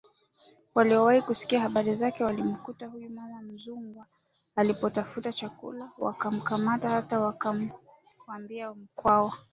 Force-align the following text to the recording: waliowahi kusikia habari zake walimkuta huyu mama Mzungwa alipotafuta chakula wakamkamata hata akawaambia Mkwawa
waliowahi 0.75 1.21
kusikia 1.21 1.61
habari 1.61 1.95
zake 1.95 2.23
walimkuta 2.23 2.87
huyu 2.87 3.09
mama 3.09 3.41
Mzungwa 3.41 4.05
alipotafuta 4.55 5.33
chakula 5.33 5.91
wakamkamata 5.97 6.89
hata 6.89 7.27
akawaambia 7.27 8.73
Mkwawa 8.73 9.33